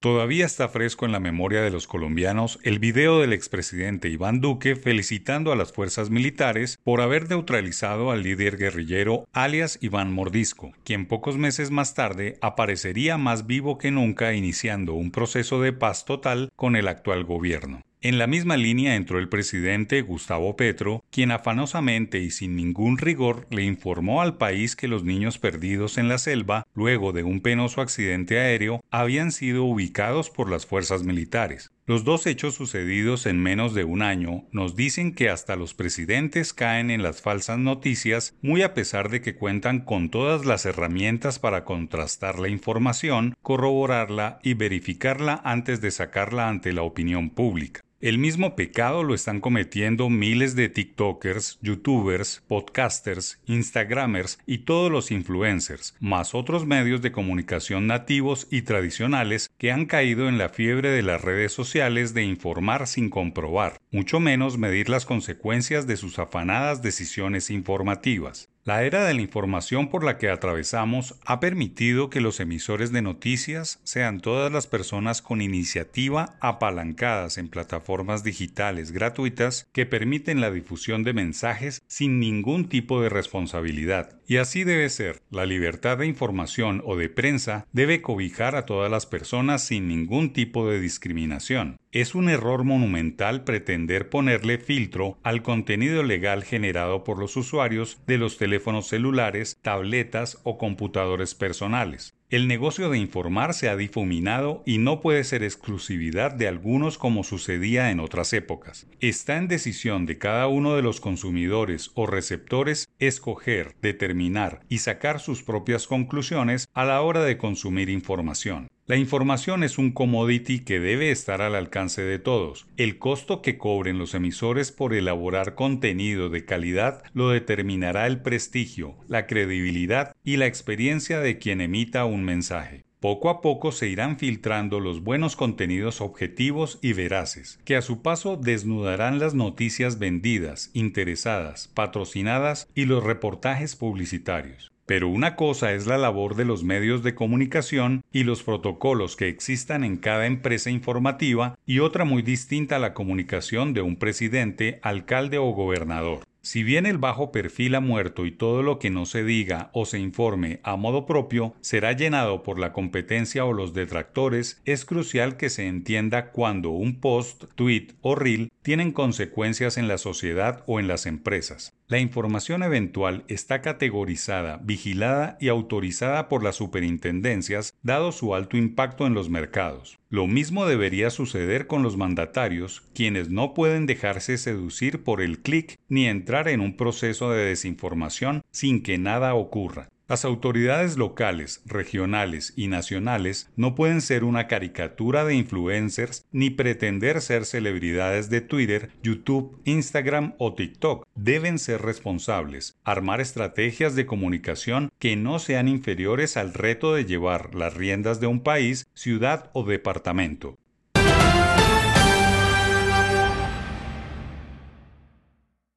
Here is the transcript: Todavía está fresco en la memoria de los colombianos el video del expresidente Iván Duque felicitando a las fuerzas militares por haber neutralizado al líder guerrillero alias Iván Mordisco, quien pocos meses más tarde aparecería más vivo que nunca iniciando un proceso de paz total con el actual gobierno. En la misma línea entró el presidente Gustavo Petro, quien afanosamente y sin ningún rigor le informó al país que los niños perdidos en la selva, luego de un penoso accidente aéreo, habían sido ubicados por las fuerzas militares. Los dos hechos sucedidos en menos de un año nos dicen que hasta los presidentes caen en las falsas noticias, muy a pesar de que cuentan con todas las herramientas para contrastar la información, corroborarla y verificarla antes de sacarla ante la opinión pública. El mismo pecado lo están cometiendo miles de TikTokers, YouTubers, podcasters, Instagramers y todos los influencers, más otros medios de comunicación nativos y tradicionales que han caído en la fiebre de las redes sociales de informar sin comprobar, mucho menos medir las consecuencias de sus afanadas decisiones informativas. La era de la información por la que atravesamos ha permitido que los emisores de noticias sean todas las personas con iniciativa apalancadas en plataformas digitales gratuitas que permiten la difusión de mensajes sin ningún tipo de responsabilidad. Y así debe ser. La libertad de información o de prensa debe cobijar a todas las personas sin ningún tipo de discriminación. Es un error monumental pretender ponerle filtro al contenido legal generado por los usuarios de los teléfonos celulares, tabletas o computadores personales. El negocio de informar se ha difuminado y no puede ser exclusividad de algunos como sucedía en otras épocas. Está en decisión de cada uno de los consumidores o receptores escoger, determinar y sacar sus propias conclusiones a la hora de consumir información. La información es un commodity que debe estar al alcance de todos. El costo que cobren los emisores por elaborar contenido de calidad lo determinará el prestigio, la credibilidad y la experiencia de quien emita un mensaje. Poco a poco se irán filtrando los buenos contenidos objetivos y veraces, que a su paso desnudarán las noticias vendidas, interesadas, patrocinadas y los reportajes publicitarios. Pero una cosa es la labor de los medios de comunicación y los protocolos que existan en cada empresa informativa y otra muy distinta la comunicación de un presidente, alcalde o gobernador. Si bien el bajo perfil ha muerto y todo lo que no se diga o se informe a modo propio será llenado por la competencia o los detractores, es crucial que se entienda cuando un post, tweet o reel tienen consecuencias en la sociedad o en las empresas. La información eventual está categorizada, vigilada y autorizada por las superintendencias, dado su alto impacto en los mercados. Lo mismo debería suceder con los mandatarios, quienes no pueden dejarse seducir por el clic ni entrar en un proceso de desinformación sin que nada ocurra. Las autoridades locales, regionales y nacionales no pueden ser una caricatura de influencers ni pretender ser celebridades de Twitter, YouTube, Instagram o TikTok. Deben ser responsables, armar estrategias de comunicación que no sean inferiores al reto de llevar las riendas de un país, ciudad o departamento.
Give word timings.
Todavía 0.00 0.46
está 0.46 0.68
fresco 0.68 1.06
en 1.06 1.12
la 1.12 1.18
memoria 1.18 1.60
de 1.60 1.70
los 1.70 1.88
colombianos 1.88 2.60
el 2.62 2.78
video 2.78 3.18
del 3.18 3.32
expresidente 3.32 4.08
Iván 4.08 4.40
Duque 4.40 4.76
felicitando 4.76 5.50
a 5.50 5.56
las 5.56 5.72
fuerzas 5.72 6.08
militares 6.08 6.78
por 6.84 7.00
haber 7.00 7.28
neutralizado 7.28 8.12
al 8.12 8.22
líder 8.22 8.58
guerrillero 8.58 9.26
alias 9.32 9.76
Iván 9.82 10.12
Mordisco, 10.12 10.70
quien 10.84 11.06
pocos 11.06 11.36
meses 11.36 11.72
más 11.72 11.94
tarde 11.94 12.38
aparecería 12.42 13.18
más 13.18 13.48
vivo 13.48 13.76
que 13.76 13.90
nunca 13.90 14.34
iniciando 14.34 14.94
un 14.94 15.10
proceso 15.10 15.60
de 15.60 15.72
paz 15.72 16.04
total 16.04 16.52
con 16.54 16.76
el 16.76 16.86
actual 16.86 17.24
gobierno. 17.24 17.82
En 18.00 18.16
la 18.16 18.28
misma 18.28 18.56
línea 18.56 18.94
entró 18.94 19.18
el 19.18 19.28
presidente 19.28 20.02
Gustavo 20.02 20.54
Petro, 20.54 21.04
quien 21.10 21.32
afanosamente 21.32 22.20
y 22.20 22.30
sin 22.30 22.54
ningún 22.54 22.96
rigor 22.96 23.48
le 23.50 23.64
informó 23.64 24.22
al 24.22 24.36
país 24.36 24.76
que 24.76 24.86
los 24.86 25.02
niños 25.02 25.38
perdidos 25.38 25.98
en 25.98 26.06
la 26.06 26.18
selva, 26.18 26.64
luego 26.74 27.12
de 27.12 27.24
un 27.24 27.40
penoso 27.40 27.80
accidente 27.80 28.38
aéreo, 28.38 28.84
habían 28.92 29.32
sido 29.32 29.64
ubicados 29.64 30.30
por 30.30 30.48
las 30.48 30.64
fuerzas 30.64 31.02
militares. 31.02 31.72
Los 31.88 32.04
dos 32.04 32.26
hechos 32.26 32.52
sucedidos 32.54 33.24
en 33.24 33.42
menos 33.42 33.72
de 33.72 33.84
un 33.84 34.02
año 34.02 34.44
nos 34.52 34.76
dicen 34.76 35.14
que 35.14 35.30
hasta 35.30 35.56
los 35.56 35.72
presidentes 35.72 36.52
caen 36.52 36.90
en 36.90 37.02
las 37.02 37.22
falsas 37.22 37.58
noticias, 37.58 38.36
muy 38.42 38.60
a 38.60 38.74
pesar 38.74 39.08
de 39.08 39.22
que 39.22 39.36
cuentan 39.36 39.80
con 39.80 40.10
todas 40.10 40.44
las 40.44 40.66
herramientas 40.66 41.38
para 41.38 41.64
contrastar 41.64 42.38
la 42.38 42.50
información, 42.50 43.34
corroborarla 43.40 44.38
y 44.42 44.52
verificarla 44.52 45.40
antes 45.44 45.80
de 45.80 45.90
sacarla 45.90 46.50
ante 46.50 46.74
la 46.74 46.82
opinión 46.82 47.30
pública. 47.30 47.80
El 48.00 48.18
mismo 48.18 48.54
pecado 48.54 49.02
lo 49.02 49.12
están 49.12 49.40
cometiendo 49.40 50.08
miles 50.08 50.54
de 50.54 50.68
TikTokers, 50.68 51.58
YouTubers, 51.62 52.44
podcasters, 52.46 53.40
Instagramers 53.46 54.38
y 54.46 54.58
todos 54.58 54.88
los 54.88 55.10
influencers, 55.10 55.96
más 55.98 56.32
otros 56.32 56.64
medios 56.64 57.02
de 57.02 57.10
comunicación 57.10 57.88
nativos 57.88 58.46
y 58.52 58.62
tradicionales 58.62 59.50
que 59.58 59.72
han 59.72 59.86
caído 59.86 60.28
en 60.28 60.38
la 60.38 60.48
fiebre 60.48 60.90
de 60.90 61.02
las 61.02 61.22
redes 61.22 61.50
sociales 61.50 62.14
de 62.14 62.22
informar 62.22 62.86
sin 62.86 63.10
comprobar, 63.10 63.80
mucho 63.90 64.20
menos 64.20 64.58
medir 64.58 64.88
las 64.88 65.04
consecuencias 65.04 65.88
de 65.88 65.96
sus 65.96 66.20
afanadas 66.20 66.82
decisiones 66.82 67.50
informativas. 67.50 68.48
La 68.68 68.84
era 68.84 69.06
de 69.06 69.14
la 69.14 69.22
información 69.22 69.88
por 69.88 70.04
la 70.04 70.18
que 70.18 70.28
atravesamos 70.28 71.14
ha 71.24 71.40
permitido 71.40 72.10
que 72.10 72.20
los 72.20 72.38
emisores 72.38 72.92
de 72.92 73.00
noticias 73.00 73.80
sean 73.82 74.20
todas 74.20 74.52
las 74.52 74.66
personas 74.66 75.22
con 75.22 75.40
iniciativa 75.40 76.36
apalancadas 76.40 77.38
en 77.38 77.48
plataformas 77.48 78.24
digitales 78.24 78.92
gratuitas 78.92 79.66
que 79.72 79.86
permiten 79.86 80.42
la 80.42 80.50
difusión 80.50 81.02
de 81.02 81.14
mensajes 81.14 81.80
sin 81.86 82.20
ningún 82.20 82.68
tipo 82.68 83.00
de 83.00 83.08
responsabilidad. 83.08 84.18
Y 84.26 84.36
así 84.36 84.64
debe 84.64 84.90
ser. 84.90 85.22
La 85.30 85.46
libertad 85.46 85.96
de 85.96 86.06
información 86.06 86.82
o 86.84 86.94
de 86.94 87.08
prensa 87.08 87.66
debe 87.72 88.02
cobijar 88.02 88.54
a 88.54 88.66
todas 88.66 88.90
las 88.90 89.06
personas 89.06 89.64
sin 89.64 89.88
ningún 89.88 90.34
tipo 90.34 90.68
de 90.68 90.78
discriminación. 90.78 91.78
Es 91.90 92.14
un 92.14 92.28
error 92.28 92.64
monumental 92.64 93.44
pretender 93.44 94.10
ponerle 94.10 94.58
filtro 94.58 95.18
al 95.22 95.42
contenido 95.42 96.02
legal 96.02 96.44
generado 96.44 97.02
por 97.02 97.18
los 97.18 97.34
usuarios 97.38 97.98
de 98.06 98.18
los 98.18 98.36
teléfonos 98.36 98.88
celulares, 98.88 99.56
tabletas 99.62 100.38
o 100.44 100.58
computadores 100.58 101.34
personales. 101.34 102.17
El 102.30 102.46
negocio 102.46 102.90
de 102.90 102.98
informar 102.98 103.54
se 103.54 103.70
ha 103.70 103.76
difuminado 103.76 104.62
y 104.66 104.76
no 104.76 105.00
puede 105.00 105.24
ser 105.24 105.42
exclusividad 105.42 106.30
de 106.30 106.46
algunos 106.46 106.98
como 106.98 107.24
sucedía 107.24 107.90
en 107.90 108.00
otras 108.00 108.34
épocas. 108.34 108.86
Está 109.00 109.38
en 109.38 109.48
decisión 109.48 110.04
de 110.04 110.18
cada 110.18 110.46
uno 110.46 110.76
de 110.76 110.82
los 110.82 111.00
consumidores 111.00 111.90
o 111.94 112.06
receptores 112.06 112.86
escoger, 112.98 113.76
determinar 113.80 114.60
y 114.68 114.78
sacar 114.78 115.20
sus 115.20 115.42
propias 115.42 115.86
conclusiones 115.86 116.68
a 116.74 116.84
la 116.84 117.00
hora 117.00 117.24
de 117.24 117.38
consumir 117.38 117.88
información. 117.88 118.68
La 118.88 118.96
información 118.96 119.64
es 119.64 119.76
un 119.76 119.90
commodity 119.92 120.60
que 120.60 120.80
debe 120.80 121.10
estar 121.10 121.42
al 121.42 121.54
alcance 121.54 122.00
de 122.00 122.18
todos. 122.18 122.66
El 122.78 122.96
costo 122.96 123.42
que 123.42 123.58
cobren 123.58 123.98
los 123.98 124.14
emisores 124.14 124.72
por 124.72 124.94
elaborar 124.94 125.54
contenido 125.54 126.30
de 126.30 126.46
calidad 126.46 127.02
lo 127.12 127.28
determinará 127.28 128.06
el 128.06 128.22
prestigio, 128.22 128.96
la 129.06 129.26
credibilidad 129.26 130.16
y 130.24 130.38
la 130.38 130.46
experiencia 130.46 131.20
de 131.20 131.36
quien 131.36 131.60
emita 131.60 132.06
un 132.06 132.17
mensaje. 132.24 132.84
Poco 133.00 133.30
a 133.30 133.40
poco 133.40 133.70
se 133.70 133.88
irán 133.88 134.18
filtrando 134.18 134.80
los 134.80 135.04
buenos 135.04 135.36
contenidos 135.36 136.00
objetivos 136.00 136.80
y 136.82 136.94
veraces, 136.94 137.60
que 137.64 137.76
a 137.76 137.82
su 137.82 138.02
paso 138.02 138.36
desnudarán 138.36 139.20
las 139.20 139.34
noticias 139.34 140.00
vendidas, 140.00 140.70
interesadas, 140.74 141.68
patrocinadas 141.68 142.68
y 142.74 142.86
los 142.86 143.04
reportajes 143.04 143.76
publicitarios. 143.76 144.72
Pero 144.84 145.08
una 145.08 145.36
cosa 145.36 145.74
es 145.74 145.86
la 145.86 145.98
labor 145.98 146.34
de 146.34 146.46
los 146.46 146.64
medios 146.64 147.02
de 147.02 147.14
comunicación 147.14 148.02
y 148.10 148.24
los 148.24 148.42
protocolos 148.42 149.16
que 149.16 149.28
existan 149.28 149.84
en 149.84 149.98
cada 149.98 150.26
empresa 150.26 150.70
informativa 150.70 151.58
y 151.66 151.80
otra 151.80 152.04
muy 152.04 152.22
distinta 152.22 152.78
la 152.78 152.94
comunicación 152.94 153.74
de 153.74 153.82
un 153.82 153.96
presidente, 153.96 154.80
alcalde 154.82 155.36
o 155.36 155.50
gobernador. 155.50 156.20
Si 156.40 156.62
bien 156.62 156.86
el 156.86 156.98
bajo 156.98 157.32
perfil 157.32 157.74
ha 157.74 157.80
muerto 157.80 158.24
y 158.24 158.30
todo 158.30 158.62
lo 158.62 158.78
que 158.78 158.90
no 158.90 159.06
se 159.06 159.24
diga 159.24 159.70
o 159.72 159.84
se 159.84 159.98
informe 159.98 160.60
a 160.62 160.76
modo 160.76 161.04
propio 161.04 161.54
será 161.60 161.92
llenado 161.92 162.42
por 162.42 162.58
la 162.58 162.72
competencia 162.72 163.44
o 163.44 163.52
los 163.52 163.74
detractores, 163.74 164.62
es 164.64 164.84
crucial 164.84 165.36
que 165.36 165.50
se 165.50 165.66
entienda 165.66 166.30
cuando 166.30 166.70
un 166.70 167.00
post, 167.00 167.44
tweet 167.54 167.88
o 168.02 168.14
reel 168.14 168.50
tienen 168.62 168.92
consecuencias 168.92 169.76
en 169.76 169.88
la 169.88 169.98
sociedad 169.98 170.62
o 170.66 170.80
en 170.80 170.88
las 170.88 171.06
empresas. 171.06 171.77
La 171.90 171.98
información 171.98 172.62
eventual 172.62 173.24
está 173.28 173.62
categorizada, 173.62 174.58
vigilada 174.62 175.38
y 175.40 175.48
autorizada 175.48 176.28
por 176.28 176.44
las 176.44 176.56
superintendencias, 176.56 177.72
dado 177.82 178.12
su 178.12 178.34
alto 178.34 178.58
impacto 178.58 179.06
en 179.06 179.14
los 179.14 179.30
mercados. 179.30 179.98
Lo 180.10 180.26
mismo 180.26 180.66
debería 180.66 181.08
suceder 181.08 181.66
con 181.66 181.82
los 181.82 181.96
mandatarios, 181.96 182.82
quienes 182.94 183.30
no 183.30 183.54
pueden 183.54 183.86
dejarse 183.86 184.36
seducir 184.36 185.02
por 185.02 185.22
el 185.22 185.38
clic 185.38 185.78
ni 185.88 186.04
entrar 186.04 186.48
en 186.48 186.60
un 186.60 186.76
proceso 186.76 187.30
de 187.30 187.46
desinformación 187.46 188.42
sin 188.50 188.82
que 188.82 188.98
nada 188.98 189.34
ocurra. 189.34 189.88
Las 190.08 190.24
autoridades 190.24 190.96
locales, 190.96 191.60
regionales 191.66 192.54
y 192.56 192.68
nacionales 192.68 193.50
no 193.56 193.74
pueden 193.74 194.00
ser 194.00 194.24
una 194.24 194.46
caricatura 194.46 195.26
de 195.26 195.34
influencers 195.34 196.24
ni 196.32 196.48
pretender 196.48 197.20
ser 197.20 197.44
celebridades 197.44 198.30
de 198.30 198.40
Twitter, 198.40 198.90
YouTube, 199.02 199.60
Instagram 199.66 200.32
o 200.38 200.54
TikTok. 200.54 201.06
Deben 201.14 201.58
ser 201.58 201.82
responsables, 201.82 202.78
armar 202.84 203.20
estrategias 203.20 203.94
de 203.96 204.06
comunicación 204.06 204.88
que 204.98 205.14
no 205.14 205.38
sean 205.38 205.68
inferiores 205.68 206.38
al 206.38 206.54
reto 206.54 206.94
de 206.94 207.04
llevar 207.04 207.54
las 207.54 207.74
riendas 207.74 208.18
de 208.18 208.28
un 208.28 208.40
país, 208.40 208.86
ciudad 208.94 209.50
o 209.52 209.62
departamento. 209.62 210.56